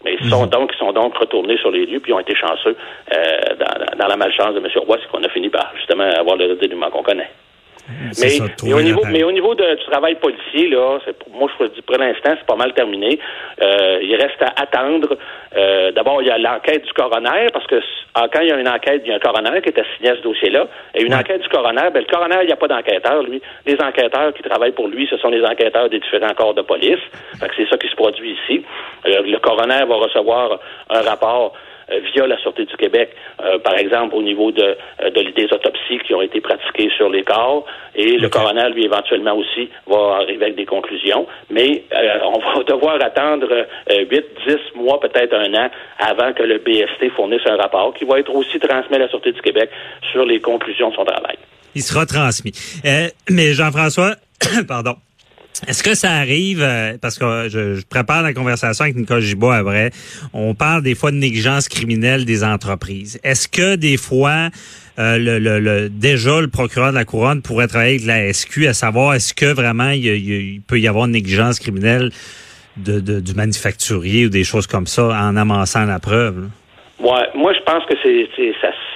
Mais 0.04 0.16
ils 0.18 0.30
sont 0.30 0.44
mhm. 0.44 0.50
donc, 0.50 0.70
ils 0.74 0.78
sont 0.78 0.92
donc 0.92 1.16
retournés 1.16 1.58
sur 1.58 1.70
les 1.70 1.84
lieux 1.84 2.00
puis 2.00 2.12
ont 2.12 2.20
été 2.20 2.34
chanceux 2.34 2.76
euh, 3.14 3.38
dans, 3.58 3.98
dans, 3.98 4.06
la 4.06 4.16
malchance 4.16 4.54
de 4.54 4.60
M. 4.60 4.66
Roy, 4.86 4.96
c'est 5.00 5.10
qu'on 5.10 5.22
a 5.24 5.28
fini 5.28 5.50
par 5.50 5.72
justement 5.76 6.04
avoir 6.04 6.36
le 6.36 6.54
dénouement 6.56 6.90
qu'on 6.90 7.02
connaît. 7.02 7.28
Mais, 8.20 8.72
au 8.72 8.82
niveau, 8.82 9.02
mais 9.06 9.22
au 9.22 9.32
niveau 9.32 9.54
de, 9.54 9.74
du 9.74 9.84
travail 9.86 10.14
policier, 10.16 10.68
là, 10.68 10.98
pour, 11.18 11.32
moi, 11.32 11.50
je 11.58 11.66
dis 11.66 11.82
pour 11.82 11.96
l'instant, 11.96 12.34
c'est 12.38 12.46
pas 12.46 12.56
mal 12.56 12.72
terminé. 12.74 13.18
Euh, 13.62 14.00
il 14.02 14.14
reste 14.16 14.40
à 14.42 14.52
attendre. 14.60 15.16
Euh, 15.56 15.92
D'abord, 15.92 16.22
il 16.22 16.28
y 16.28 16.30
a 16.30 16.38
l'enquête 16.38 16.84
du 16.84 16.92
coroner, 16.92 17.46
parce 17.52 17.66
que 17.66 17.80
ah, 18.14 18.26
quand 18.32 18.40
il 18.40 18.48
y 18.48 18.52
a 18.52 18.58
une 18.58 18.68
enquête, 18.68 19.02
il 19.04 19.10
y 19.10 19.12
a 19.12 19.16
un 19.16 19.20
coroner 19.20 19.60
qui 19.62 19.68
est 19.68 19.78
assigné 19.78 20.10
à 20.10 20.16
ce 20.16 20.22
dossier-là. 20.22 20.66
Et 20.94 21.02
une 21.02 21.14
enquête 21.14 21.42
du 21.42 21.48
coroner, 21.48 21.90
ben, 21.92 22.00
le 22.00 22.12
coroner, 22.12 22.38
il 22.42 22.46
n'y 22.46 22.52
a 22.52 22.56
pas 22.56 22.68
d'enquêteur, 22.68 23.22
lui. 23.22 23.40
Les 23.66 23.76
enquêteurs 23.80 24.32
qui 24.34 24.42
travaillent 24.42 24.72
pour 24.72 24.88
lui, 24.88 25.06
ce 25.08 25.16
sont 25.18 25.30
les 25.30 25.44
enquêteurs 25.44 25.88
des 25.88 26.00
différents 26.00 26.34
corps 26.34 26.54
de 26.54 26.62
police. 26.62 27.00
c'est 27.56 27.68
ça 27.68 27.76
qui 27.76 27.88
se 27.88 27.96
produit 27.96 28.36
ici. 28.42 28.64
Euh, 29.06 29.22
le 29.22 29.38
coroner 29.38 29.84
va 29.88 29.96
recevoir 29.96 30.58
un 30.90 31.02
rapport 31.02 31.54
via 32.12 32.26
la 32.26 32.38
Sûreté 32.38 32.64
du 32.64 32.76
Québec, 32.76 33.10
euh, 33.42 33.58
par 33.58 33.76
exemple 33.76 34.14
au 34.14 34.22
niveau 34.22 34.52
de, 34.52 34.62
euh, 34.62 35.10
de, 35.10 35.30
des 35.30 35.44
autopsies 35.52 35.98
qui 36.06 36.14
ont 36.14 36.22
été 36.22 36.40
pratiquées 36.40 36.90
sur 36.96 37.08
les 37.08 37.22
corps. 37.22 37.64
Et 37.94 38.16
le 38.16 38.28
coroner, 38.28 38.70
lui, 38.70 38.84
éventuellement 38.84 39.34
aussi, 39.36 39.68
va 39.86 40.18
arriver 40.22 40.44
avec 40.44 40.56
des 40.56 40.66
conclusions. 40.66 41.26
Mais 41.50 41.84
on 42.24 42.38
va 42.38 42.62
devoir 42.68 43.02
attendre 43.02 43.66
8, 43.90 44.24
10 44.46 44.56
mois, 44.76 45.00
peut-être 45.00 45.34
un 45.34 45.52
an, 45.54 45.70
avant 45.98 46.32
que 46.32 46.42
le 46.42 46.58
BST 46.58 47.10
fournisse 47.14 47.42
un 47.46 47.56
rapport 47.56 47.92
qui 47.94 48.04
va 48.04 48.20
être 48.20 48.32
aussi 48.34 48.58
transmis 48.58 48.96
à 48.96 49.00
la 49.00 49.08
Sûreté 49.08 49.32
du 49.32 49.40
Québec 49.40 49.70
sur 50.12 50.24
les 50.24 50.40
conclusions 50.40 50.90
de 50.90 50.94
son 50.94 51.04
travail. 51.04 51.36
Il 51.74 51.82
sera 51.82 52.06
transmis. 52.06 52.52
mais 53.28 53.52
Jean-François, 53.52 54.14
pardon. 54.68 54.94
Est-ce 55.66 55.82
que 55.82 55.94
ça 55.94 56.12
arrive, 56.12 56.62
euh, 56.62 56.96
parce 57.00 57.18
que 57.18 57.48
je, 57.48 57.84
prépare 57.86 58.22
la 58.22 58.32
conversation 58.32 58.84
avec 58.84 58.96
Nicole 58.96 59.20
Gibault 59.20 59.50
après, 59.50 59.90
on 60.32 60.54
parle 60.54 60.82
des 60.82 60.94
fois 60.94 61.10
de 61.10 61.16
négligence 61.16 61.68
criminelle 61.68 62.24
des 62.24 62.42
entreprises. 62.44 63.20
Est-ce 63.24 63.46
que 63.46 63.76
des 63.76 63.98
fois, 63.98 64.48
euh, 64.98 65.18
le, 65.18 65.88
déjà 65.88 66.40
le 66.40 66.48
procureur 66.48 66.90
de 66.90 66.94
la 66.94 67.04
Couronne 67.04 67.42
pourrait 67.42 67.66
travailler 67.66 67.96
avec 67.96 68.06
la 68.06 68.32
SQ 68.32 68.68
à 68.68 68.74
savoir 68.74 69.14
est-ce 69.14 69.34
que 69.34 69.52
vraiment 69.52 69.90
il, 69.90 70.60
peut 70.66 70.80
y 70.80 70.88
avoir 70.88 71.04
une 71.04 71.12
négligence 71.12 71.58
criminelle 71.58 72.10
de, 72.76 73.00
du 73.00 73.34
manufacturier 73.34 74.26
ou 74.26 74.28
des 74.30 74.44
choses 74.44 74.66
comme 74.66 74.86
ça 74.86 75.08
en 75.08 75.36
amassant 75.36 75.84
la 75.84 75.98
preuve? 75.98 76.48
Ouais, 77.00 77.28
moi 77.34 77.52
je 77.52 77.60
pense 77.60 77.84
que 77.86 77.94
c'est 78.02 78.28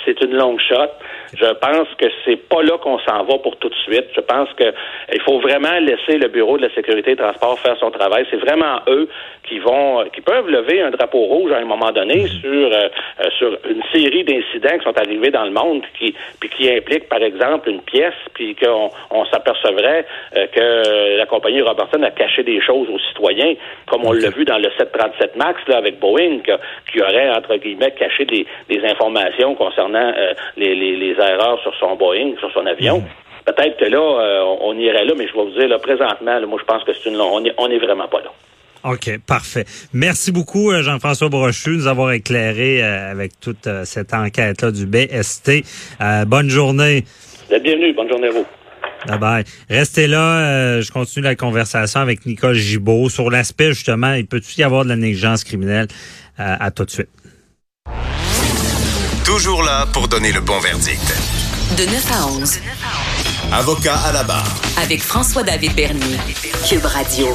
c'est 0.05 0.21
une 0.21 0.35
longue 0.35 0.61
shot. 0.61 0.91
Je 1.37 1.53
pense 1.55 1.89
que 1.99 2.07
c'est 2.25 2.37
pas 2.49 2.63
là 2.63 2.79
qu'on 2.79 2.99
s'en 3.01 3.25
va 3.25 3.39
pour 3.39 3.57
tout 3.57 3.69
de 3.69 3.75
suite. 3.75 4.07
Je 4.15 4.21
pense 4.21 4.49
que 4.55 4.73
il 5.13 5.21
faut 5.23 5.41
vraiment 5.41 5.79
laisser 5.81 6.19
le 6.19 6.29
bureau 6.29 6.57
de 6.57 6.63
la 6.67 6.75
sécurité 6.75 7.13
et 7.13 7.17
transport 7.17 7.59
faire 7.61 7.77
son 7.79 7.91
travail. 7.91 8.27
C'est 8.31 8.37
vraiment 8.37 8.81
eux 8.89 9.09
qui 9.49 9.59
vont, 9.59 10.05
qui 10.13 10.21
peuvent 10.21 10.49
lever 10.49 10.81
un 10.81 10.91
drapeau 10.91 11.25
rouge 11.25 11.53
à 11.53 11.59
un 11.59 11.65
moment 11.65 11.93
donné 11.93 12.23
mhm. 12.23 12.29
sur 12.29 12.73
euh, 12.73 12.89
euh, 13.21 13.31
sur 13.39 13.59
une 13.69 13.83
série 13.93 14.25
d'incidents 14.25 14.79
qui 14.79 14.85
sont 14.85 14.99
arrivés 14.99 15.31
dans 15.31 15.45
le 15.45 15.51
monde, 15.51 15.83
qui 15.99 16.15
puis 16.41 16.49
qui 16.49 16.71
impliquent 16.71 17.09
par 17.09 17.23
exemple 17.23 17.69
une 17.69 17.83
pièce, 17.83 18.15
puis 18.35 18.55
qu'on 18.55 18.91
on, 19.11 19.25
s'apercevrait 19.27 20.07
euh, 20.37 20.47
que 20.47 21.19
la 21.19 21.27
compagnie 21.27 21.63
Robertson 21.63 22.03
a 22.03 22.11
caché 22.11 22.43
des 22.43 22.61
choses 22.61 22.89
aux 22.89 22.99
citoyens, 22.99 23.55
comme 23.87 24.05
on 24.05 24.13
l'a 24.13 24.31
vu 24.31 24.45
dans 24.45 24.59
le 24.59 24.71
737 24.79 25.37
Max 25.37 25.61
là 25.69 25.79
avec 25.79 25.99
Boeing, 25.99 26.41
qui, 26.91 27.03
aurait 27.03 27.31
entre 27.31 27.57
guillemets 27.57 27.93
caché 27.93 28.25
des, 28.25 28.47
des 28.69 28.85
informations 28.85 29.55
concernant 29.55 30.13
les, 30.57 30.75
les, 30.75 30.97
les 30.97 31.21
erreurs 31.27 31.61
sur 31.63 31.75
son 31.77 31.97
Boeing, 31.97 32.35
sur 32.39 32.51
son 32.53 32.67
avion. 32.67 32.99
Mhm. 32.99 33.07
Peut-être 33.47 33.79
que 33.79 33.85
là, 33.85 34.01
on, 34.63 34.73
irait 34.79 35.05
là, 35.05 35.13
mais 35.17 35.29
je 35.29 35.35
vais 35.35 35.45
vous 35.45 35.51
dire, 35.51 35.69
là, 35.69 35.79
présentement, 35.79 36.41
moi, 36.47 36.59
je 36.59 36.65
pense 36.65 36.83
que 36.85 36.93
c'est 36.95 37.11
une, 37.11 37.21
on 37.21 37.45
est, 37.45 37.53
on 37.59 37.69
est 37.69 37.79
vraiment 37.79 38.09
pas 38.09 38.21
là. 38.23 38.31
OK, 38.85 39.19
parfait. 39.27 39.65
Merci 39.95 40.31
beaucoup, 40.31 40.71
euh, 40.71 40.83
Jean-François 40.83 41.31
Brochu, 41.31 41.71
de 41.71 41.77
nous 41.77 41.87
avoir 41.87 42.13
éclairé 42.13 42.85
euh, 42.85 43.11
avec 43.11 43.41
toute 43.41 43.67
euh, 43.67 43.87
cette 43.87 44.13
enquête-là 44.13 44.71
du 44.73 44.85
BST. 44.85 45.65
bonne 46.27 46.51
journée. 46.51 47.05
Bienvenue, 47.49 47.95
bonne 47.95 48.11
journée 48.11 48.29
à 48.29 48.33
vous. 48.33 48.47
Bye 49.07 49.19
bye. 49.19 49.45
Restez 49.71 50.07
là, 50.07 50.81
je 50.83 50.93
continue 50.93 51.25
la 51.25 51.35
conversation 51.35 52.01
avec 52.01 52.27
Nicole 52.27 52.55
Gibault 52.55 53.09
sur 53.09 53.31
l'aspect 53.31 53.69
justement, 53.69 54.13
il 54.13 54.27
peut-il 54.27 54.61
y 54.61 54.65
avoir 54.65 54.85
de 54.85 54.91
la 54.91 54.97
négligence 54.97 55.45
criminelle 55.45 55.89
à 56.39 56.71
tout 56.71 56.85
de 56.85 56.91
suite? 56.91 57.09
Toujours 59.25 59.63
là 59.63 59.87
pour 59.91 60.07
donner 60.07 60.33
le 60.33 60.41
bon 60.43 60.61
verdict. 60.61 61.15
De 61.79 61.87
9 61.87 62.13
à 62.13 62.27
11. 62.27 62.59
Avocat 63.53 63.97
à 63.97 64.13
la 64.13 64.23
barre. 64.23 64.55
Avec 64.77 65.03
François-David 65.03 65.75
Bernier. 65.75 66.19
Cube 66.69 66.85
Radio. 66.85 67.29